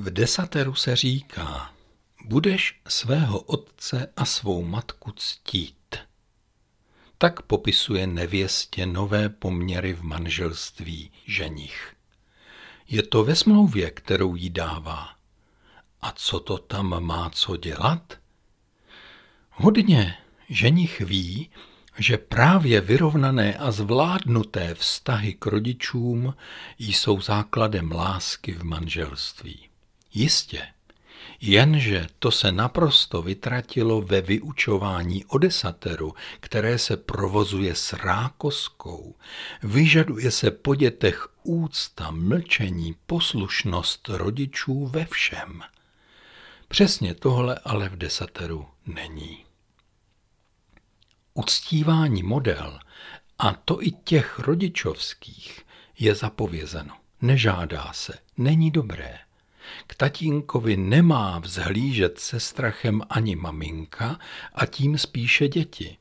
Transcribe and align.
V 0.00 0.10
desateru 0.10 0.74
se 0.74 0.96
říká, 0.96 1.74
budeš 2.24 2.80
svého 2.88 3.40
otce 3.40 4.12
a 4.16 4.24
svou 4.24 4.64
matku 4.64 5.12
ctít. 5.16 5.96
Tak 7.18 7.42
popisuje 7.42 8.06
nevěstě 8.06 8.86
nové 8.86 9.28
poměry 9.28 9.92
v 9.92 10.02
manželství 10.02 11.10
ženich. 11.26 11.94
Je 12.88 13.02
to 13.02 13.24
ve 13.24 13.34
smlouvě, 13.36 13.90
kterou 13.90 14.34
jí 14.34 14.50
dává. 14.50 15.08
A 16.02 16.12
co 16.12 16.40
to 16.40 16.58
tam 16.58 17.04
má 17.04 17.30
co 17.30 17.56
dělat? 17.56 18.18
Hodně 19.50 20.18
ženich 20.48 21.00
ví, 21.00 21.50
že 21.98 22.18
právě 22.18 22.80
vyrovnané 22.80 23.54
a 23.54 23.70
zvládnuté 23.70 24.74
vztahy 24.74 25.34
k 25.34 25.46
rodičům 25.46 26.34
jsou 26.78 27.20
základem 27.20 27.92
lásky 27.92 28.52
v 28.52 28.62
manželství. 28.64 29.69
Jistě, 30.14 30.62
jenže 31.40 32.06
to 32.18 32.30
se 32.30 32.52
naprosto 32.52 33.22
vytratilo 33.22 34.02
ve 34.02 34.20
vyučování 34.20 35.24
o 35.24 35.38
desateru, 35.38 36.14
které 36.40 36.78
se 36.78 36.96
provozuje 36.96 37.74
s 37.74 37.92
rákoskou. 37.92 39.14
Vyžaduje 39.62 40.30
se 40.30 40.50
po 40.50 40.74
dětech 40.74 41.28
úcta, 41.42 42.10
mlčení, 42.10 42.96
poslušnost 43.06 44.08
rodičů 44.08 44.86
ve 44.86 45.04
všem. 45.04 45.62
Přesně 46.68 47.14
tohle 47.14 47.58
ale 47.64 47.88
v 47.88 47.96
desateru 47.96 48.68
není. 48.86 49.44
Uctívání 51.34 52.22
model, 52.22 52.80
a 53.38 53.52
to 53.52 53.82
i 53.82 53.90
těch 53.90 54.38
rodičovských, 54.38 55.66
je 55.98 56.14
zapovězeno. 56.14 56.96
Nežádá 57.22 57.92
se, 57.92 58.18
není 58.36 58.70
dobré. 58.70 59.18
K 59.86 59.94
tatínkovi 59.94 60.76
nemá 60.76 61.38
vzhlížet 61.38 62.18
se 62.18 62.40
strachem 62.40 63.02
ani 63.10 63.36
maminka 63.36 64.18
a 64.54 64.66
tím 64.66 64.98
spíše 64.98 65.48
děti. 65.48 65.96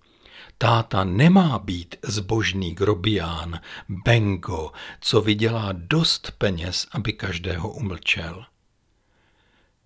Táta 0.57 1.03
nemá 1.03 1.59
být 1.59 1.95
zbožný 2.03 2.75
grobián, 2.75 3.59
bengo, 3.89 4.71
co 5.01 5.21
vydělá 5.21 5.69
dost 5.71 6.31
peněz, 6.37 6.87
aby 6.91 7.13
každého 7.13 7.69
umlčel. 7.69 8.45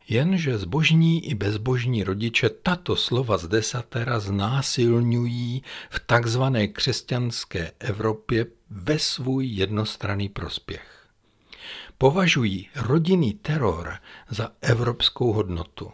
Jenže 0.09 0.57
zbožní 0.57 1.25
i 1.29 1.35
bezbožní 1.35 2.03
rodiče 2.03 2.49
tato 2.49 2.95
slova 2.95 3.37
z 3.37 3.47
desatera 3.47 4.19
znásilňují 4.19 5.63
v 5.89 5.99
takzvané 5.99 6.67
křesťanské 6.67 7.71
Evropě 7.79 8.45
ve 8.69 8.99
svůj 8.99 9.47
jednostranný 9.47 10.29
prospěch. 10.29 10.92
Považují 12.03 12.69
rodinný 12.75 13.33
teror 13.33 13.97
za 14.29 14.51
evropskou 14.61 15.33
hodnotu. 15.33 15.91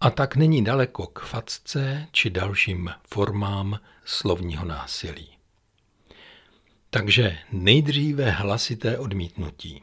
A 0.00 0.10
tak 0.10 0.36
není 0.36 0.64
daleko 0.64 1.06
k 1.06 1.20
facce 1.20 2.06
či 2.12 2.30
dalším 2.30 2.90
formám 3.08 3.80
slovního 4.04 4.64
násilí. 4.64 5.28
Takže 6.90 7.38
nejdříve 7.52 8.30
hlasité 8.30 8.98
odmítnutí. 8.98 9.82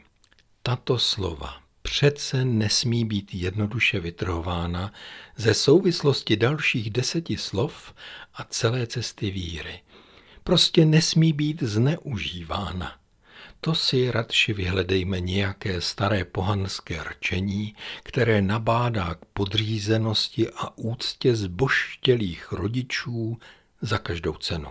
Tato 0.64 1.00
slova 1.00 1.62
přece 1.82 2.46
nesmí 2.46 3.06
být 3.06 3.34
jednoduše 3.34 4.00
vytrhována 4.00 4.94
ze 5.36 5.54
souvislosti 5.54 6.36
dalších 6.36 6.90
deseti 6.90 7.38
slov 7.38 7.94
a 8.34 8.44
celé 8.44 8.88
cesty 8.88 9.32
víry. 9.32 9.80
Prostě 10.44 10.86
nesmí 10.86 11.34
být 11.34 11.64
zneužívána. 11.64 13.07
To 13.62 13.76
si 13.76 14.12
radši 14.12 14.54
vyhledejme 14.54 15.20
nějaké 15.20 15.82
staré 15.82 16.26
pohanské 16.26 17.04
rčení, 17.04 17.76
které 18.04 18.42
nabádá 18.42 19.16
k 19.16 19.26
podřízenosti 19.26 20.50
a 20.50 20.78
úctě 20.78 21.36
zboštělých 21.36 22.52
rodičů 22.52 23.38
za 23.82 23.98
každou 23.98 24.34
cenu. 24.34 24.70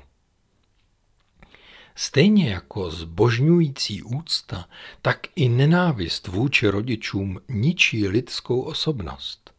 Stejně 1.95 2.51
jako 2.51 2.91
zbožňující 2.91 4.03
úcta, 4.03 4.69
tak 5.03 5.27
i 5.37 5.49
nenávist 5.49 6.27
vůči 6.29 6.69
rodičům 6.69 7.41
ničí 7.49 8.09
lidskou 8.09 8.61
osobnost. 8.61 9.51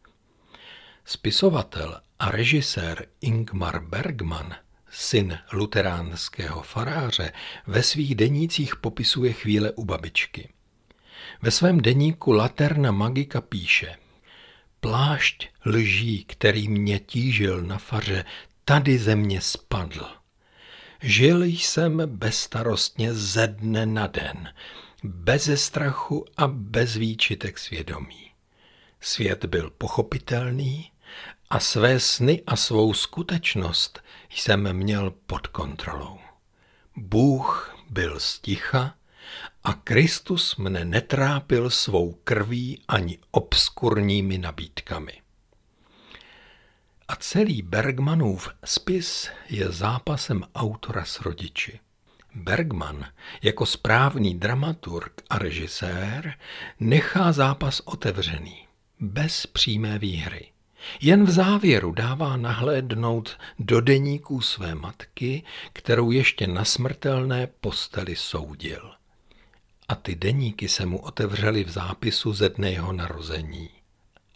Spisovatel 1.04 2.00
a 2.18 2.30
režisér 2.30 3.06
Ingmar 3.20 3.82
Bergman, 3.82 4.54
syn 4.90 5.38
luteránského 5.52 6.62
faráře, 6.62 7.32
ve 7.66 7.82
svých 7.82 8.14
denících 8.14 8.76
popisuje 8.76 9.32
chvíle 9.32 9.72
u 9.72 9.84
babičky. 9.84 10.48
Ve 11.42 11.50
svém 11.50 11.80
deníku 11.80 12.32
Laterna 12.32 12.90
Magika 12.90 13.40
píše 13.40 13.96
Plášť 14.80 15.48
lží, 15.66 16.24
který 16.24 16.68
mě 16.68 16.98
tížil 16.98 17.62
na 17.62 17.78
faře, 17.78 18.24
tady 18.64 18.98
ze 18.98 19.16
mě 19.16 19.40
spadl. 19.40 20.06
Žil 21.02 21.44
jsem 21.44 22.02
bezstarostně 22.06 23.14
ze 23.14 23.46
dne 23.46 23.86
na 23.86 24.06
den, 24.06 24.52
beze 25.04 25.56
strachu 25.56 26.24
a 26.36 26.46
bez 26.46 26.96
výčitek 26.96 27.58
svědomí. 27.58 28.30
Svět 29.00 29.44
byl 29.44 29.70
pochopitelný 29.70 30.90
a 31.50 31.60
své 31.60 32.00
sny 32.00 32.42
a 32.46 32.56
svou 32.56 32.94
skutečnost 32.94 34.02
jsem 34.30 34.72
měl 34.72 35.10
pod 35.10 35.46
kontrolou. 35.46 36.18
Bůh 36.96 37.76
byl 37.90 38.20
sticha 38.20 38.94
a 39.64 39.72
Kristus 39.72 40.56
mne 40.56 40.84
netrápil 40.84 41.70
svou 41.70 42.12
krví 42.24 42.82
ani 42.88 43.18
obskurními 43.30 44.38
nabídkami. 44.38 45.12
A 47.08 47.16
celý 47.16 47.62
Bergmanův 47.62 48.48
spis 48.64 49.30
je 49.48 49.72
zápasem 49.72 50.44
autora 50.54 51.04
s 51.04 51.20
rodiči. 51.20 51.80
Bergman 52.34 53.06
jako 53.42 53.66
správný 53.66 54.38
dramaturg 54.38 55.22
a 55.30 55.38
režisér 55.38 56.34
nechá 56.80 57.32
zápas 57.32 57.80
otevřený, 57.84 58.66
bez 59.00 59.46
přímé 59.46 59.98
výhry. 59.98 60.52
Jen 61.00 61.24
v 61.24 61.30
závěru 61.30 61.92
dává 61.92 62.36
nahlédnout 62.36 63.38
do 63.58 63.80
deníků 63.80 64.40
své 64.40 64.74
matky, 64.74 65.42
kterou 65.72 66.10
ještě 66.10 66.46
na 66.46 66.64
smrtelné 66.64 67.48
posteli 67.60 68.16
soudil. 68.16 68.90
A 69.88 69.94
ty 69.94 70.14
deníky 70.14 70.68
se 70.68 70.86
mu 70.86 70.98
otevřely 70.98 71.64
v 71.64 71.70
zápisu 71.70 72.32
ze 72.32 72.48
dne 72.48 72.70
jeho 72.70 72.92
narození. 72.92 73.70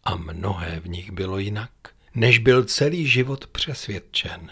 A 0.04 0.16
mnohé 0.16 0.80
v 0.80 0.88
nich 0.88 1.10
bylo 1.10 1.38
jinak 1.38 1.70
než 2.14 2.38
byl 2.38 2.64
celý 2.64 3.06
život 3.06 3.46
přesvědčen. 3.46 4.50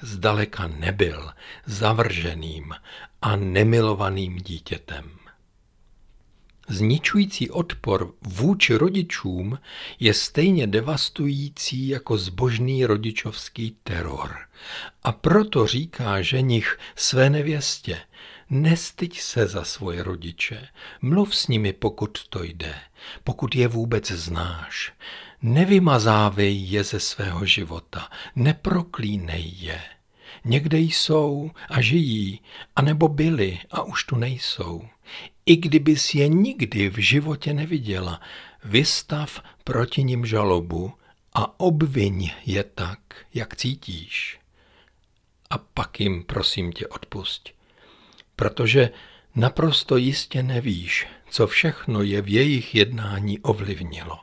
Zdaleka 0.00 0.66
nebyl 0.66 1.32
zavrženým 1.66 2.74
a 3.22 3.36
nemilovaným 3.36 4.36
dítětem. 4.36 5.10
Zničující 6.68 7.50
odpor 7.50 8.12
vůči 8.22 8.74
rodičům 8.74 9.58
je 10.00 10.14
stejně 10.14 10.66
devastující 10.66 11.88
jako 11.88 12.18
zbožný 12.18 12.86
rodičovský 12.86 13.76
teror. 13.84 14.36
A 15.02 15.12
proto 15.12 15.66
říká 15.66 16.22
ženich 16.22 16.78
své 16.96 17.30
nevěstě, 17.30 17.98
nestyď 18.50 19.20
se 19.20 19.46
za 19.46 19.64
svoje 19.64 20.02
rodiče, 20.02 20.68
mluv 21.02 21.36
s 21.36 21.48
nimi, 21.48 21.72
pokud 21.72 22.28
to 22.28 22.42
jde, 22.42 22.74
pokud 23.24 23.54
je 23.54 23.68
vůbec 23.68 24.10
znáš. 24.10 24.92
Nevymazávej 25.42 26.70
je 26.70 26.84
ze 26.84 27.00
svého 27.00 27.46
života, 27.46 28.08
neproklínej 28.36 29.52
je. 29.58 29.80
Někde 30.44 30.78
jsou 30.78 31.50
a 31.68 31.80
žijí, 31.80 32.40
anebo 32.76 33.08
byli 33.08 33.58
a 33.70 33.82
už 33.82 34.04
tu 34.04 34.16
nejsou. 34.16 34.88
I 35.46 35.56
kdybys 35.56 36.14
je 36.14 36.28
nikdy 36.28 36.88
v 36.88 36.98
životě 36.98 37.54
neviděla, 37.54 38.20
vystav 38.64 39.42
proti 39.64 40.04
nim 40.04 40.26
žalobu 40.26 40.92
a 41.34 41.60
obviň 41.60 42.30
je 42.46 42.64
tak, 42.64 42.98
jak 43.34 43.56
cítíš. 43.56 44.38
A 45.50 45.58
pak 45.58 46.00
jim 46.00 46.24
prosím 46.24 46.72
tě 46.72 46.86
odpusť, 46.86 47.52
protože 48.36 48.90
naprosto 49.34 49.96
jistě 49.96 50.42
nevíš, 50.42 51.06
co 51.30 51.46
všechno 51.46 52.02
je 52.02 52.22
v 52.22 52.28
jejich 52.28 52.74
jednání 52.74 53.38
ovlivnilo. 53.38 54.18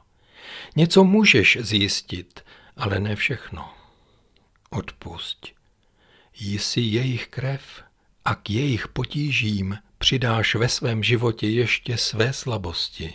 Něco 0.76 1.04
můžeš 1.04 1.58
zjistit, 1.62 2.46
ale 2.78 3.00
ne 3.00 3.16
všechno. 3.16 3.74
Odpusť. 4.70 5.54
Jsi 6.34 6.82
jejich 6.82 7.28
krev 7.28 7.84
a 8.26 8.36
k 8.36 8.50
jejich 8.50 8.88
potížím 8.88 9.78
přidáš 9.98 10.56
ve 10.56 10.70
svém 10.70 11.04
životě 11.04 11.48
ještě 11.48 11.98
své 11.98 12.34
slabosti. 12.34 13.14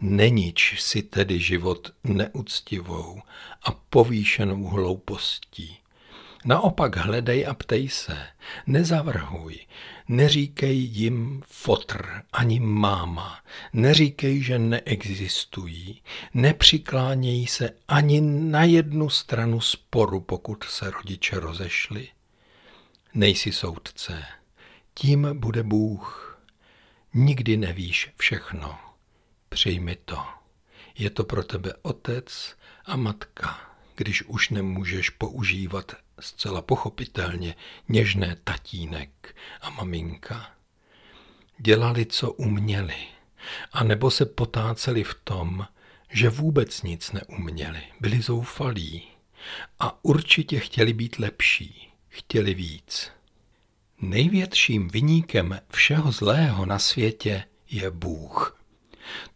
Nenič 0.00 0.74
si 0.80 1.02
tedy 1.02 1.40
život 1.40 1.92
neúctivou 2.04 3.22
a 3.62 3.72
povýšenou 3.72 4.64
hloupostí. 4.64 5.78
Naopak 6.44 6.96
hledej 6.96 7.46
a 7.46 7.54
ptej 7.54 7.88
se, 7.88 8.26
nezavrhuj, 8.66 9.58
neříkej 10.08 10.78
jim 10.78 11.42
fotr 11.46 12.22
ani 12.32 12.60
máma, 12.60 13.40
neříkej, 13.72 14.42
že 14.42 14.58
neexistují, 14.58 16.02
nepřikláněj 16.34 17.46
se 17.46 17.70
ani 17.88 18.20
na 18.20 18.64
jednu 18.64 19.10
stranu 19.10 19.60
sporu, 19.60 20.20
pokud 20.20 20.64
se 20.64 20.90
rodiče 20.90 21.40
rozešli. 21.40 22.08
Nejsi 23.14 23.52
soudce, 23.52 24.24
tím 24.94 25.28
bude 25.32 25.62
Bůh. 25.62 26.38
Nikdy 27.14 27.56
nevíš 27.56 28.10
všechno. 28.16 28.78
Přijmi 29.48 29.96
to. 30.04 30.18
Je 30.98 31.10
to 31.10 31.24
pro 31.24 31.44
tebe 31.44 31.72
otec 31.82 32.56
a 32.84 32.96
matka, 32.96 33.60
když 33.96 34.22
už 34.22 34.50
nemůžeš 34.50 35.10
používat 35.10 35.92
zcela 36.20 36.62
pochopitelně 36.62 37.54
něžné 37.88 38.36
tatínek 38.44 39.36
a 39.60 39.70
maminka. 39.70 40.50
Dělali, 41.58 42.06
co 42.06 42.32
uměli, 42.32 42.96
a 43.72 43.84
nebo 43.84 44.10
se 44.10 44.26
potáceli 44.26 45.04
v 45.04 45.14
tom, 45.24 45.66
že 46.10 46.28
vůbec 46.28 46.82
nic 46.82 47.12
neuměli, 47.12 47.82
byli 48.00 48.22
zoufalí 48.22 49.02
a 49.78 50.04
určitě 50.04 50.60
chtěli 50.60 50.92
být 50.92 51.18
lepší, 51.18 51.92
chtěli 52.08 52.54
víc. 52.54 53.10
Největším 54.00 54.88
vyníkem 54.88 55.60
všeho 55.70 56.12
zlého 56.12 56.66
na 56.66 56.78
světě 56.78 57.44
je 57.70 57.90
Bůh. 57.90 58.57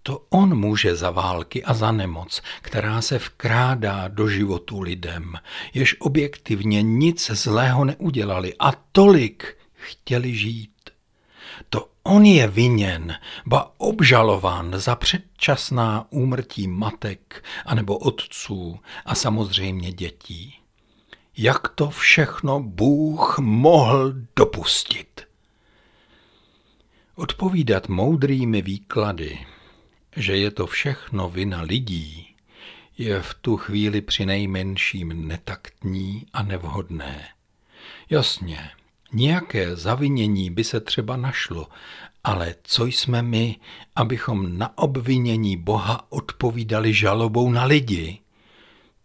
To 0.02 0.26
on 0.30 0.54
může 0.54 0.96
za 0.96 1.10
války 1.10 1.64
a 1.64 1.74
za 1.74 1.92
nemoc, 1.92 2.42
která 2.60 3.02
se 3.02 3.18
vkrádá 3.18 4.08
do 4.08 4.28
životu 4.28 4.80
lidem, 4.80 5.34
jež 5.74 5.96
objektivně 6.00 6.82
nic 6.82 7.30
zlého 7.30 7.84
neudělali 7.84 8.54
a 8.58 8.72
tolik 8.92 9.56
chtěli 9.74 10.34
žít. 10.34 10.70
To 11.70 11.88
on 12.02 12.24
je 12.24 12.48
viněn, 12.48 13.14
ba 13.46 13.72
obžalován 13.78 14.78
za 14.78 14.96
předčasná 14.96 16.06
úmrtí 16.10 16.68
matek 16.68 17.44
anebo 17.66 17.98
otců 17.98 18.80
a 19.04 19.14
samozřejmě 19.14 19.92
dětí. 19.92 20.58
Jak 21.36 21.68
to 21.68 21.90
všechno 21.90 22.60
Bůh 22.60 23.38
mohl 23.38 24.12
dopustit? 24.36 25.20
Odpovídat 27.14 27.88
moudrými 27.88 28.62
výklady 28.62 29.38
že 30.16 30.36
je 30.36 30.50
to 30.50 30.66
všechno 30.66 31.28
vina 31.28 31.62
lidí, 31.62 32.34
je 32.98 33.22
v 33.22 33.34
tu 33.34 33.56
chvíli 33.56 34.00
při 34.00 34.26
nejmenším 34.26 35.28
netaktní 35.28 36.26
a 36.32 36.42
nevhodné. 36.42 37.28
Jasně, 38.10 38.70
nějaké 39.12 39.76
zavinění 39.76 40.50
by 40.50 40.64
se 40.64 40.80
třeba 40.80 41.16
našlo, 41.16 41.68
ale 42.24 42.54
co 42.62 42.86
jsme 42.86 43.22
my, 43.22 43.56
abychom 43.96 44.58
na 44.58 44.78
obvinění 44.78 45.56
Boha 45.56 46.12
odpovídali 46.12 46.94
žalobou 46.94 47.50
na 47.50 47.64
lidi? 47.64 48.18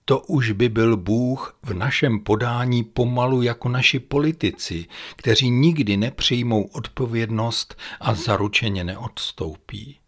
To 0.05 0.19
už 0.19 0.51
by 0.51 0.69
byl 0.69 0.97
Bůh 0.97 1.57
v 1.63 1.73
našem 1.73 2.19
podání 2.19 2.83
pomalu 2.83 3.41
jako 3.41 3.69
naši 3.69 3.99
politici, 3.99 4.85
kteří 5.15 5.49
nikdy 5.49 5.97
nepřijmou 5.97 6.63
odpovědnost 6.63 7.75
a 7.99 8.13
zaručeně 8.13 8.83
neodstoupí. 8.83 9.99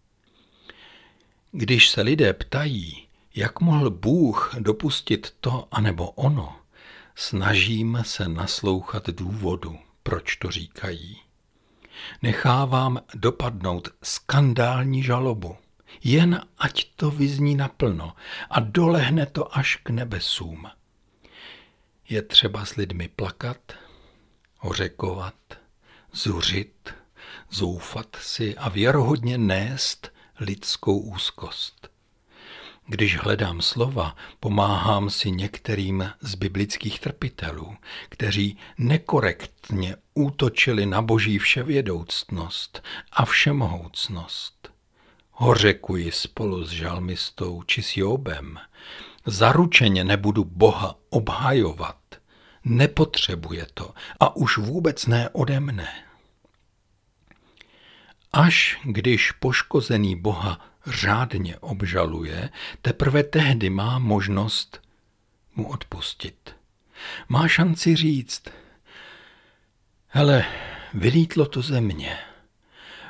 Když 1.52 1.90
se 1.90 2.02
lidé 2.02 2.34
ptají, 2.34 3.08
jak 3.36 3.60
mohl 3.60 3.90
Bůh 3.90 4.56
dopustit 4.60 5.36
to 5.42 5.68
anebo 5.72 6.10
ono, 6.10 6.56
snažím 7.16 8.00
se 8.06 8.28
naslouchat 8.28 9.10
důvodu, 9.10 9.78
proč 10.04 10.36
to 10.36 10.52
říkají. 10.52 11.22
Nechávám 12.22 13.00
dopadnout 13.16 13.90
skandální 14.04 15.04
žalobu, 15.04 15.58
jen 16.04 16.42
ať 16.58 16.92
to 16.96 17.12
vyzní 17.12 17.56
naplno 17.56 18.16
a 18.50 18.60
dolehne 18.60 19.26
to 19.26 19.58
až 19.58 19.76
k 19.76 19.90
nebesům. 19.90 20.68
Je 22.10 22.22
třeba 22.22 22.66
s 22.66 22.76
lidmi 22.76 23.08
plakat, 23.08 23.74
hořekovat, 24.58 25.36
zuřit, 26.14 26.94
zoufat 27.50 28.16
si 28.22 28.58
a 28.58 28.70
věrohodně 28.70 29.38
nést 29.38 30.12
lidskou 30.40 30.98
úzkost. 31.00 31.90
Když 32.88 33.18
hledám 33.18 33.62
slova, 33.62 34.16
pomáhám 34.40 35.10
si 35.10 35.32
některým 35.32 36.10
z 36.22 36.36
biblických 36.36 37.00
trpitelů, 37.00 37.76
kteří 38.10 38.58
nekorektně 38.78 39.96
útočili 40.14 40.86
na 40.86 41.02
boží 41.02 41.38
vševědoucnost 41.38 42.84
a 43.12 43.26
všemohoucnost. 43.26 44.72
Hořekuji 45.32 46.12
spolu 46.12 46.66
s 46.66 46.70
žalmistou 46.70 47.64
či 47.64 47.84
s 47.84 47.98
Jobem. 47.98 48.60
Zaručeně 49.26 50.04
nebudu 50.04 50.44
Boha 50.44 50.96
obhajovat. 51.10 51.98
Nepotřebuje 52.66 53.68
to 53.74 53.94
a 54.20 54.36
už 54.36 54.58
vůbec 54.58 55.06
ne 55.06 55.30
ode 55.30 55.60
mne. 55.60 56.09
Až 58.34 58.80
když 58.84 59.32
poškozený 59.32 60.16
Boha 60.16 60.60
řádně 60.86 61.58
obžaluje, 61.58 62.50
teprve 62.82 63.24
tehdy 63.24 63.70
má 63.70 64.00
možnost 64.00 64.82
mu 65.56 65.70
odpustit. 65.70 66.56
Má 67.30 67.48
šanci 67.48 67.96
říct, 67.96 68.44
hele, 70.08 70.46
vylítlo 70.94 71.46
to 71.46 71.62
ze 71.62 71.82
mě. 71.82 72.18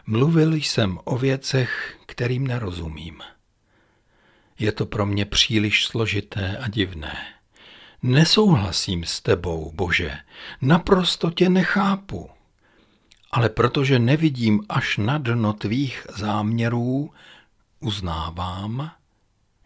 Mluvil 0.06 0.54
jsem 0.54 1.00
o 1.04 1.18
věcech, 1.18 1.98
kterým 2.06 2.48
nerozumím. 2.48 3.22
Je 4.60 4.72
to 4.72 4.86
pro 4.86 5.06
mě 5.06 5.26
příliš 5.26 5.86
složité 5.86 6.58
a 6.58 6.68
divné. 6.68 7.18
Nesouhlasím 8.04 9.04
s 9.04 9.22
tebou, 9.22 9.72
Bože, 9.76 10.18
naprosto 10.62 11.32
tě 11.32 11.50
nechápu 11.50 12.30
ale 13.32 13.50
protože 13.50 14.00
nevidím 14.00 14.66
až 14.70 14.98
na 14.98 15.18
dno 15.18 15.54
tvých 15.54 16.08
záměrů, 16.18 17.14
uznávám, 17.80 18.92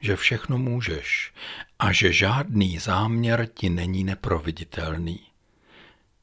že 0.02 0.16
všechno 0.16 0.58
můžeš 0.58 1.34
a 1.80 1.92
že 1.92 2.14
žádný 2.14 2.80
záměr 2.80 3.50
ti 3.54 3.70
není 3.70 4.04
neproviditelný. 4.04 5.20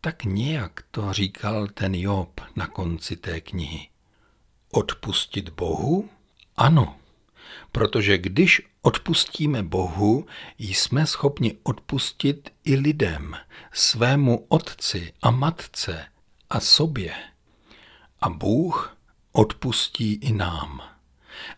Tak 0.00 0.24
nějak 0.24 0.84
to 0.90 1.12
říkal 1.12 1.66
ten 1.66 1.94
Job 1.94 2.40
na 2.56 2.66
konci 2.66 3.16
té 3.16 3.40
knihy. 3.40 3.88
Odpustit 4.70 5.48
Bohu? 5.48 6.08
Ano, 6.56 6.96
protože 7.72 8.18
když 8.18 8.62
odpustíme 8.82 9.62
Bohu, 9.62 10.26
jsme 10.58 11.06
schopni 11.06 11.56
odpustit 11.62 12.50
i 12.64 12.74
lidem, 12.74 13.36
svému 13.72 14.46
otci 14.48 15.12
a 15.22 15.30
matce 15.30 16.06
a 16.50 16.60
sobě 16.60 17.14
a 18.20 18.28
Bůh 18.28 18.96
odpustí 19.32 20.14
i 20.14 20.32
nám. 20.32 20.82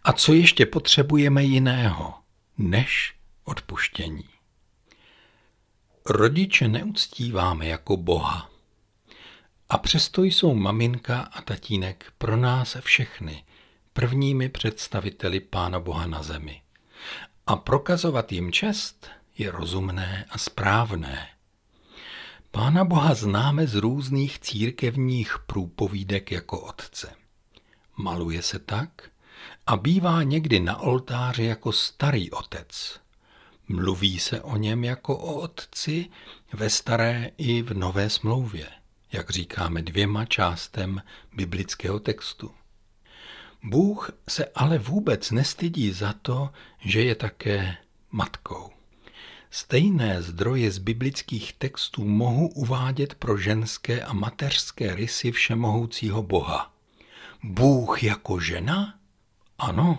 A 0.05 0.13
co 0.13 0.33
ještě 0.33 0.67
potřebujeme 0.67 1.45
jiného 1.45 2.15
než 2.59 3.15
odpuštění? 3.45 4.29
Rodiče 6.07 6.69
neuctíváme 6.69 7.67
jako 7.67 7.97
Boha. 7.97 8.51
A 9.69 9.79
přesto 9.79 10.23
jsou 10.23 10.55
maminka 10.55 11.21
a 11.21 11.43
tatínek 11.43 12.13
pro 12.19 12.37
nás 12.37 12.77
všechny 12.81 13.45
prvními 13.93 14.49
představiteli 14.49 15.41
Pána 15.41 15.81
Boha 15.81 16.07
na 16.07 16.23
zemi. 16.23 16.63
A 17.47 17.57
prokazovat 17.57 18.33
jim 18.33 18.53
čest 18.53 19.11
je 19.39 19.51
rozumné 19.51 20.25
a 20.31 20.39
správné. 20.39 21.29
Pána 22.55 22.85
Boha 22.85 23.15
známe 23.15 23.67
z 23.67 23.75
různých 23.75 24.39
církevních 24.39 25.37
průpovídek 25.47 26.33
jako 26.33 26.61
otce. 26.61 27.13
Maluje 27.97 28.43
se 28.43 28.59
tak 28.59 29.11
a 29.67 29.77
bývá 29.77 30.23
někdy 30.23 30.61
na 30.61 30.77
oltáři 30.77 31.45
jako 31.45 31.73
starý 31.73 32.31
otec. 32.31 33.01
Mluví 33.69 34.19
se 34.19 34.41
o 34.41 34.57
něm 34.57 34.85
jako 34.85 35.17
o 35.17 35.35
otci 35.41 36.11
ve 36.53 36.71
staré 36.71 37.31
i 37.39 37.63
v 37.63 37.75
nové 37.75 38.11
smlouvě, 38.11 38.67
jak 39.13 39.31
říkáme 39.31 39.83
dvěma 39.83 40.25
částem 40.25 41.03
biblického 41.33 42.01
textu. 42.01 42.51
Bůh 43.63 44.11
se 44.29 44.45
ale 44.55 44.79
vůbec 44.79 45.31
nestydí 45.31 45.93
za 45.93 46.13
to, 46.23 46.51
že 46.79 47.03
je 47.03 47.15
také 47.15 47.77
matkou. 48.11 48.82
Stejné 49.55 50.23
zdroje 50.23 50.71
z 50.71 50.79
biblických 50.79 51.53
textů 51.53 52.05
mohu 52.05 52.49
uvádět 52.49 53.15
pro 53.15 53.39
ženské 53.39 54.03
a 54.03 54.13
mateřské 54.13 54.95
rysy 54.95 55.33
všemohoucího 55.33 56.23
Boha. 56.23 56.73
Bůh 57.43 58.03
jako 58.03 58.41
žena? 58.41 58.95
Ano. 59.59 59.99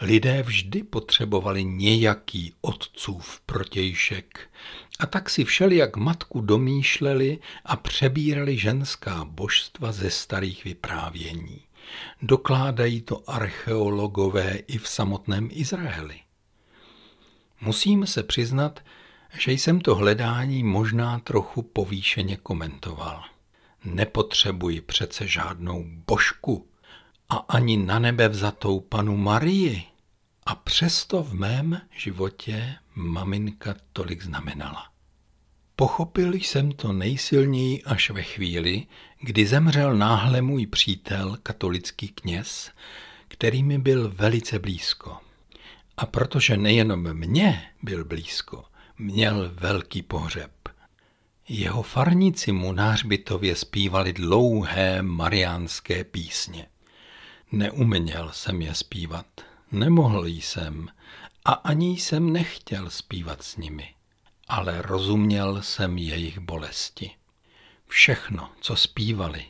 Lidé 0.00 0.42
vždy 0.42 0.82
potřebovali 0.82 1.64
nějaký 1.64 2.54
otcův 2.60 3.40
protějšek 3.46 4.50
a 4.98 5.06
tak 5.06 5.30
si 5.30 5.44
všelijak 5.44 5.96
matku 5.96 6.40
domýšleli 6.40 7.38
a 7.64 7.76
přebírali 7.76 8.58
ženská 8.58 9.24
božstva 9.24 9.92
ze 9.92 10.10
starých 10.10 10.64
vyprávění. 10.64 11.60
Dokládají 12.22 13.00
to 13.00 13.30
archeologové 13.30 14.54
i 14.54 14.78
v 14.78 14.88
samotném 14.88 15.48
Izraeli. 15.52 16.20
Musím 17.60 18.06
se 18.06 18.22
přiznat, 18.22 18.80
že 19.38 19.52
jsem 19.52 19.80
to 19.80 19.94
hledání 19.94 20.64
možná 20.64 21.18
trochu 21.18 21.62
povýšeně 21.62 22.36
komentoval. 22.36 23.24
Nepotřebuji 23.84 24.80
přece 24.80 25.26
žádnou 25.26 25.84
božku 26.06 26.68
a 27.28 27.36
ani 27.36 27.76
na 27.76 27.98
nebe 27.98 28.28
vzatou 28.28 28.80
panu 28.80 29.16
Marii. 29.16 29.84
A 30.46 30.54
přesto 30.54 31.22
v 31.22 31.34
mém 31.34 31.80
životě 31.90 32.74
maminka 32.94 33.74
tolik 33.92 34.22
znamenala. 34.22 34.88
Pochopil 35.76 36.34
jsem 36.34 36.72
to 36.72 36.92
nejsilněji 36.92 37.82
až 37.82 38.10
ve 38.10 38.22
chvíli, 38.22 38.86
kdy 39.20 39.46
zemřel 39.46 39.96
náhle 39.96 40.42
můj 40.42 40.66
přítel, 40.66 41.38
katolický 41.42 42.08
kněz, 42.08 42.70
který 43.28 43.62
mi 43.62 43.78
byl 43.78 44.12
velice 44.16 44.58
blízko. 44.58 45.27
A 45.98 46.06
protože 46.06 46.56
nejenom 46.56 47.14
mě 47.14 47.62
byl 47.82 48.04
blízko, 48.04 48.64
měl 48.98 49.50
velký 49.54 50.02
pohřeb. 50.02 50.52
Jeho 51.48 51.82
farníci 51.82 52.52
mu 52.52 52.72
na 52.72 52.90
hřbitově 52.90 53.56
zpívali 53.56 54.12
dlouhé 54.12 55.02
mariánské 55.02 56.04
písně. 56.04 56.66
Neuměl 57.52 58.30
jsem 58.32 58.62
je 58.62 58.74
zpívat, 58.74 59.26
nemohl 59.72 60.26
jsem 60.26 60.88
a 61.44 61.52
ani 61.52 61.90
jsem 61.90 62.32
nechtěl 62.32 62.90
zpívat 62.90 63.42
s 63.42 63.56
nimi, 63.56 63.94
ale 64.48 64.82
rozuměl 64.82 65.62
jsem 65.62 65.98
jejich 65.98 66.38
bolesti. 66.38 67.10
Všechno, 67.86 68.50
co 68.60 68.76
zpívali, 68.76 69.44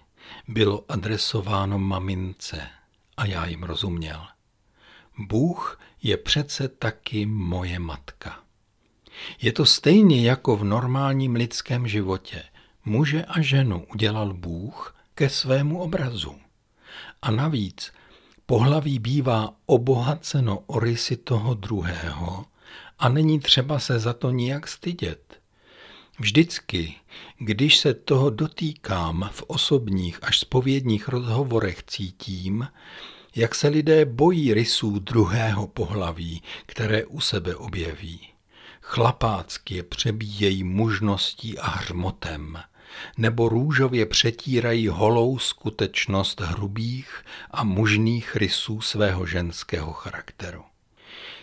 bylo 0.49 0.85
adresováno 0.89 1.79
mamince 1.79 2.69
a 3.17 3.25
já 3.25 3.47
jim 3.47 3.63
rozuměl. 3.63 4.27
Bůh 5.19 5.81
je 6.03 6.17
přece 6.17 6.69
taky 6.69 7.27
moje 7.27 7.79
matka. 7.79 8.41
Je 9.43 9.53
to 9.53 9.67
stejně 9.67 10.29
jako 10.29 10.57
v 10.57 10.65
normálním 10.65 11.35
lidském 11.35 11.89
životě. 11.89 12.43
Muže 12.85 13.25
a 13.25 13.41
ženu 13.41 13.87
udělal 13.95 14.35
Bůh 14.35 14.97
ke 15.15 15.29
svému 15.29 15.79
obrazu. 15.81 16.35
A 17.23 17.31
navíc 17.31 17.93
pohlaví 18.47 18.99
bývá 18.99 19.55
obohaceno 19.67 20.59
o 20.67 20.81
rysy 20.81 21.17
toho 21.17 21.55
druhého 21.55 22.45
a 22.99 23.09
není 23.09 23.41
třeba 23.41 23.79
se 23.79 23.99
za 23.99 24.13
to 24.13 24.31
nijak 24.31 24.69
stydět. 24.69 25.41
Vždycky, 26.19 26.95
když 27.39 27.77
se 27.77 27.95
toho 27.95 28.31
dotýkám 28.31 29.31
v 29.33 29.43
osobních 29.43 30.19
až 30.23 30.39
spovědních 30.39 31.09
rozhovorech, 31.09 31.83
cítím, 31.83 32.69
jak 33.39 33.55
se 33.55 33.69
lidé 33.69 34.05
bojí 34.05 34.55
rysů 34.55 34.99
druhého 34.99 35.67
pohlaví, 35.67 36.43
které 36.67 37.05
u 37.05 37.21
sebe 37.21 37.57
objeví. 37.57 38.21
Chlapácky 38.81 39.75
je 39.75 39.83
přebíjejí 39.83 40.65
mužností 40.65 41.59
a 41.59 41.71
hřmotem, 41.71 42.59
nebo 43.17 43.49
růžově 43.49 44.07
přetírají 44.07 44.89
holou 44.89 45.39
skutečnost 45.39 46.41
hrubých 46.41 47.25
a 47.51 47.65
mužných 47.65 48.37
rysů 48.37 48.81
svého 48.81 49.27
ženského 49.27 49.93
charakteru. 49.93 50.63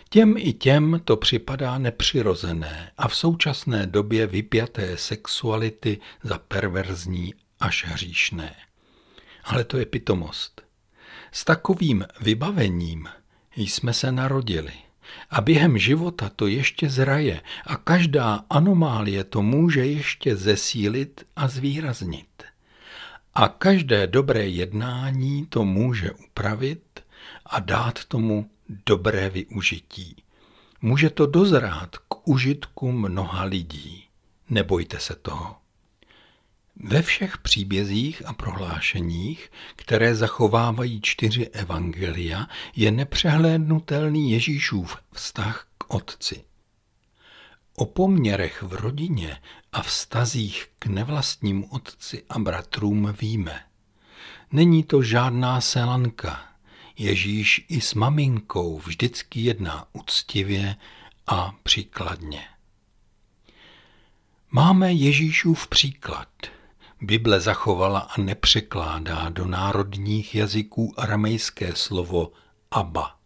Těm 0.08 0.34
i 0.36 0.52
těm 0.52 1.00
to 1.04 1.16
připadá 1.16 1.78
nepřirozené 1.78 2.92
a 2.98 3.08
v 3.08 3.16
současné 3.16 3.86
době 3.86 4.26
vypjaté 4.26 4.96
sexuality 4.96 5.98
za 6.22 6.38
perverzní 6.38 7.34
až 7.60 7.84
hříšné. 7.84 8.54
Ale 9.44 9.64
to 9.64 9.78
je 9.78 9.86
pitomost. 9.86 10.65
S 11.32 11.44
takovým 11.44 12.04
vybavením 12.20 13.08
jsme 13.56 13.92
se 13.92 14.12
narodili. 14.12 14.72
A 15.30 15.40
během 15.40 15.78
života 15.78 16.30
to 16.36 16.46
ještě 16.46 16.90
zraje 16.90 17.40
a 17.66 17.76
každá 17.76 18.44
anomálie 18.50 19.24
to 19.24 19.42
může 19.42 19.86
ještě 19.86 20.36
zesílit 20.36 21.26
a 21.36 21.48
zvýraznit. 21.48 22.42
A 23.34 23.48
každé 23.48 24.06
dobré 24.06 24.48
jednání 24.48 25.46
to 25.46 25.64
může 25.64 26.10
upravit 26.10 27.00
a 27.46 27.60
dát 27.60 28.04
tomu 28.04 28.50
dobré 28.86 29.30
využití. 29.30 30.16
Může 30.82 31.10
to 31.10 31.26
dozrát 31.26 31.96
k 31.96 32.28
užitku 32.28 32.92
mnoha 32.92 33.44
lidí. 33.44 34.04
Nebojte 34.50 35.00
se 35.00 35.14
toho. 35.14 35.56
Ve 36.80 37.02
všech 37.02 37.38
příbězích 37.38 38.26
a 38.26 38.32
prohlášeních, 38.32 39.50
které 39.76 40.14
zachovávají 40.14 41.00
čtyři 41.02 41.48
evangelia, 41.48 42.46
je 42.76 42.90
nepřehlédnutelný 42.90 44.30
Ježíšův 44.30 44.96
vztah 45.12 45.68
k 45.78 45.94
Otci. 45.94 46.44
O 47.76 47.86
poměrech 47.86 48.62
v 48.62 48.72
rodině 48.72 49.40
a 49.72 49.82
vztazích 49.82 50.66
k 50.78 50.86
nevlastním 50.86 51.64
otci 51.70 52.24
a 52.28 52.38
bratrům 52.38 53.14
víme. 53.20 53.62
Není 54.52 54.84
to 54.84 55.02
žádná 55.02 55.60
selanka. 55.60 56.48
Ježíš 56.98 57.66
i 57.68 57.80
s 57.80 57.94
maminkou 57.94 58.78
vždycky 58.78 59.40
jedná 59.40 59.86
úctivě 59.92 60.76
a 61.26 61.54
příkladně. 61.62 62.44
Máme 64.50 64.92
Ježíšův 64.92 65.68
příklad– 65.68 66.28
Bible 67.00 67.40
zachovala 67.40 67.98
a 67.98 68.20
nepřekládá 68.20 69.28
do 69.28 69.46
národních 69.46 70.34
jazyků 70.34 70.94
aramejské 70.96 71.74
slovo 71.74 72.32
Abba. 72.70 73.16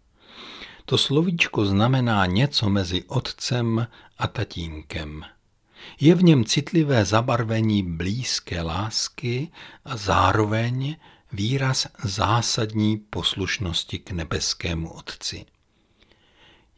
To 0.85 0.99
slovíčko 0.99 1.67
znamená 1.67 2.27
něco 2.27 2.71
mezi 2.71 3.05
otcem 3.05 3.87
a 4.19 4.27
tatínkem. 4.27 5.25
Je 6.01 6.15
v 6.15 6.23
něm 6.23 6.45
citlivé 6.45 7.05
zabarvení 7.05 7.83
blízké 7.83 8.63
lásky 8.63 9.49
a 9.85 9.97
zároveň 9.97 10.97
výraz 11.33 11.87
zásadní 12.05 12.97
poslušnosti 12.97 13.99
k 13.99 14.11
nebeskému 14.11 14.91
Otci. 14.93 15.47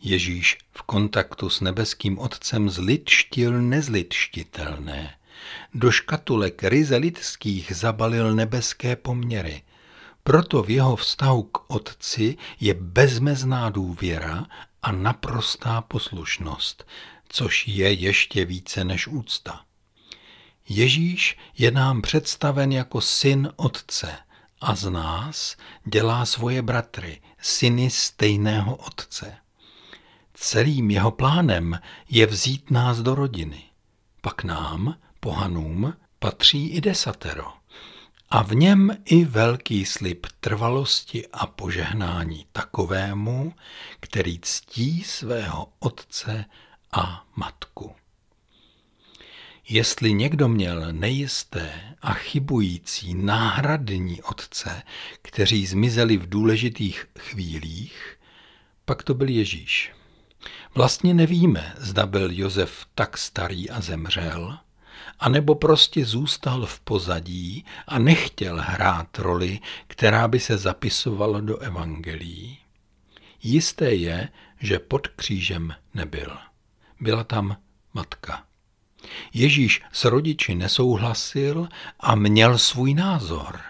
Ježíš 0.01 0.59
v 0.73 0.83
kontaktu 0.83 1.51
s 1.51 1.61
nebeským 1.61 2.19
Otcem 2.19 2.71
zlidštil 2.71 3.63
nezlidštitelné– 3.63 5.15
do 5.75 5.91
škatulek 5.91 6.63
ryze 6.63 6.97
lidských 6.97 7.73
zabalil 7.77 8.35
nebeské 8.35 8.97
poměry. 8.97 9.63
Proto 10.23 10.63
v 10.63 10.71
jeho 10.71 10.97
vztahu 10.97 11.43
k 11.43 11.71
Otci 11.71 12.37
je 12.61 12.75
bezmezná 12.75 13.71
důvěra 13.71 14.47
a 14.83 14.93
naprostá 14.93 15.81
poslušnost, 15.81 16.87
což 17.29 17.69
je 17.69 17.93
ještě 17.93 18.45
více 18.45 18.85
než 18.85 19.09
úcta. 19.09 19.61
Ježíš 20.69 21.39
je 21.59 21.71
nám 21.71 22.03
představen 22.03 22.73
jako 22.73 23.01
syn 23.01 23.53
Otce 23.57 24.17
a 24.61 24.75
z 24.75 24.91
nás 24.91 25.57
dělá 25.85 26.27
svoje 26.27 26.63
bratry, 26.63 27.21
syny 27.41 27.91
stejného 27.91 28.77
Otce. 28.77 29.37
Celým 30.35 30.91
jeho 30.91 31.11
plánem 31.11 31.81
je 32.09 32.27
vzít 32.27 32.71
nás 32.71 32.99
do 32.99 33.15
rodiny. 33.15 33.63
Pak 34.21 34.45
nám, 34.45 34.97
pohanům 35.25 35.95
patří 36.19 36.69
i 36.69 36.81
desatero 36.81 37.53
a 38.31 38.43
v 38.43 38.55
něm 38.55 38.97
i 39.05 39.25
velký 39.25 39.85
slib 39.85 40.27
trvalosti 40.41 41.27
a 41.33 41.47
požehnání 41.47 42.47
takovému, 42.53 43.55
který 44.01 44.39
ctí 44.43 45.05
svého 45.05 45.69
otce 45.79 46.45
a 46.93 47.27
matku. 47.37 47.95
Jestli 49.69 50.13
někdo 50.13 50.49
měl 50.49 50.93
nejisté 50.93 51.97
a 52.03 52.13
chybující 52.13 53.15
náhradní 53.15 54.23
otce, 54.23 54.83
kteří 55.23 55.67
zmizeli 55.67 56.17
v 56.17 56.29
důležitých 56.29 57.07
chvílích, 57.19 58.19
pak 58.85 59.03
to 59.03 59.15
byl 59.15 59.29
Ježíš. 59.29 59.93
Vlastně 60.75 61.15
nevíme, 61.15 61.75
zda 61.79 62.07
byl 62.07 62.29
Josef 62.33 62.87
tak 62.95 63.19
starý 63.19 63.71
a 63.71 63.81
zemřel, 63.81 64.59
anebo 65.23 65.55
prostě 65.55 66.05
zůstal 66.05 66.67
v 66.67 66.81
pozadí 66.81 67.65
a 67.87 67.99
nechtěl 67.99 68.61
hrát 68.61 69.19
roli, 69.19 69.61
která 69.87 70.29
by 70.29 70.41
se 70.41 70.59
zapisovala 70.59 71.41
do 71.41 71.59
evangelií. 71.59 72.59
Jisté 73.43 73.95
je, 73.95 74.29
že 74.61 74.79
pod 74.79 75.09
křížem 75.09 75.75
nebyl. 75.95 76.37
Byla 77.01 77.25
tam 77.25 77.57
matka. 77.95 78.45
Ježíš 79.35 79.83
s 79.93 80.05
rodiči 80.05 80.55
nesouhlasil 80.55 81.69
a 82.01 82.15
měl 82.15 82.59
svůj 82.59 82.95
názor, 82.95 83.61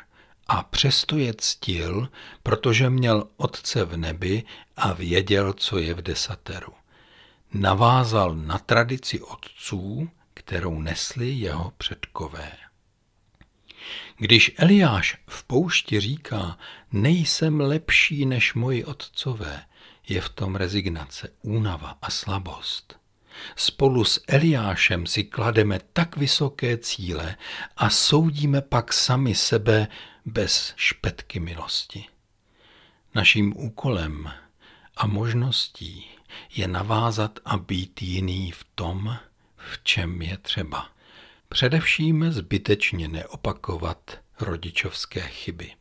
a 0.47 0.63
přesto 0.63 1.19
je 1.19 1.35
ctil, 1.39 2.09
protože 2.43 2.91
měl 2.91 3.29
otce 3.37 3.85
v 3.85 3.97
nebi 3.97 4.43
a 4.77 4.93
věděl, 4.93 5.53
co 5.53 5.79
je 5.79 5.95
v 5.95 6.03
desateru. 6.03 6.73
Navázal 7.55 8.35
na 8.35 8.59
tradici 8.59 9.21
otců, 9.21 10.09
kterou 10.45 10.81
nesli 10.81 11.31
jeho 11.31 11.73
předkové. 11.79 12.53
Když 14.17 14.53
Eliáš 14.57 15.19
v 15.27 15.45
poušti 15.45 16.01
říká, 16.01 16.59
nejsem 16.93 17.61
lepší 17.61 18.27
než 18.27 18.55
moji 18.55 18.85
otcové, 18.85 19.65
je 20.09 20.21
v 20.21 20.29
tom 20.29 20.57
rezignace, 20.57 21.29
únava 21.43 21.99
a 22.03 22.11
slabost. 22.11 22.99
Spolu 23.57 24.05
s 24.05 24.25
Eliášem 24.29 25.07
si 25.07 25.25
klademe 25.25 25.81
tak 25.93 26.17
vysoké 26.17 26.79
cíle 26.79 27.37
a 27.77 27.91
soudíme 27.91 28.61
pak 28.61 28.93
sami 28.93 29.35
sebe 29.35 29.89
bez 30.25 30.73
špetky 30.77 31.41
milosti. 31.41 32.05
Naším 33.15 33.57
úkolem 33.57 34.33
a 34.97 35.07
možností 35.07 36.05
je 36.55 36.69
navázat 36.69 37.39
a 37.45 37.57
být 37.57 38.03
jiný 38.03 38.51
v 38.51 38.65
tom, 38.75 39.17
v 39.71 39.85
čem 39.85 40.23
je 40.23 40.39
třeba. 40.39 40.89
Především 41.49 42.33
zbytečně 42.33 43.09
neopakovat 43.09 44.19
rodičovské 44.41 45.21
chyby. 45.21 45.73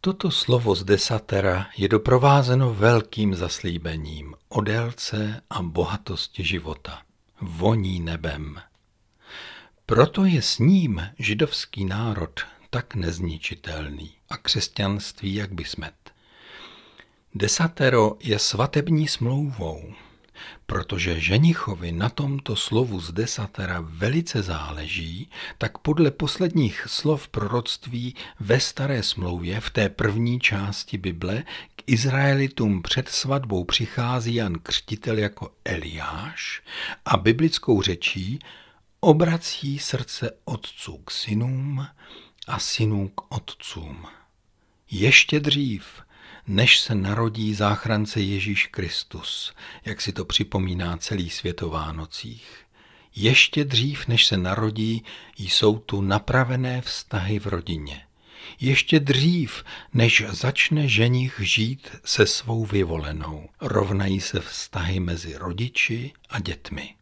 Toto 0.00 0.30
slovo 0.30 0.74
z 0.74 0.84
desatera 0.84 1.66
je 1.76 1.88
doprovázeno 1.88 2.74
velkým 2.74 3.34
zaslíbením 3.34 4.34
o 4.48 4.60
délce 4.60 5.42
a 5.50 5.62
bohatosti 5.62 6.44
života. 6.44 7.02
Voní 7.40 8.00
nebem. 8.00 8.60
Proto 9.86 10.24
je 10.24 10.42
s 10.42 10.58
ním 10.58 11.08
židovský 11.18 11.84
národ 11.84 12.40
tak 12.70 12.94
nezničitelný 12.94 14.12
a 14.28 14.36
křesťanství 14.36 15.34
jak 15.34 15.52
by 15.52 15.64
smet. 15.64 15.94
Desatero 17.34 18.16
je 18.20 18.38
svatební 18.38 19.08
smlouvou, 19.08 19.94
Protože 20.66 21.20
ženichovi 21.20 21.92
na 21.92 22.08
tomto 22.08 22.56
slovu 22.56 23.00
z 23.00 23.12
desatera 23.12 23.80
velice 23.80 24.42
záleží, 24.42 25.30
tak 25.58 25.78
podle 25.78 26.10
posledních 26.10 26.84
slov 26.86 27.28
proroctví 27.28 28.14
ve 28.40 28.60
staré 28.60 29.02
smlouvě 29.02 29.60
v 29.60 29.70
té 29.70 29.88
první 29.88 30.40
části 30.40 30.98
Bible 30.98 31.42
k 31.76 31.82
Izraelitům 31.86 32.82
před 32.82 33.08
svatbou 33.08 33.64
přichází 33.64 34.34
Jan 34.34 34.54
Křtitel 34.62 35.18
jako 35.18 35.50
Eliáš 35.64 36.62
a 37.04 37.16
biblickou 37.16 37.82
řečí 37.82 38.38
obrací 39.00 39.78
srdce 39.78 40.30
otců 40.44 40.96
k 40.96 41.10
synům 41.10 41.86
a 42.46 42.58
synů 42.58 43.08
k 43.08 43.34
otcům. 43.34 44.06
Ještě 44.90 45.40
dřív– 45.40 45.86
než 46.46 46.78
se 46.80 46.94
narodí 46.94 47.54
záchrance 47.54 48.20
Ježíš 48.20 48.66
Kristus, 48.66 49.52
jak 49.84 50.00
si 50.00 50.12
to 50.12 50.24
připomíná 50.24 50.96
celý 50.96 51.30
svět 51.30 51.62
o 51.62 51.70
Vánocích. 51.70 52.46
Ještě 53.14 53.64
dřív, 53.64 54.08
než 54.08 54.26
se 54.26 54.36
narodí, 54.36 55.04
jsou 55.38 55.78
tu 55.78 56.00
napravené 56.00 56.80
vztahy 56.80 57.38
v 57.38 57.46
rodině. 57.46 58.02
Ještě 58.60 59.00
dřív, 59.00 59.64
než 59.94 60.24
začne 60.28 60.88
ženich 60.88 61.40
žít 61.42 61.90
se 62.04 62.26
svou 62.26 62.66
vyvolenou, 62.66 63.48
rovnají 63.60 64.20
se 64.20 64.40
vztahy 64.40 65.00
mezi 65.00 65.36
rodiči 65.36 66.12
a 66.28 66.40
dětmi. 66.40 66.94